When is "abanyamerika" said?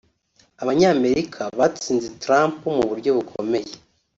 0.63-1.41